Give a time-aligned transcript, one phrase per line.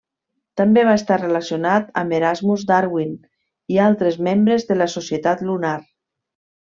[0.59, 3.13] També va estar relacionat amb Erasmus Darwin
[3.75, 5.77] i altres membres de la Societat lunar.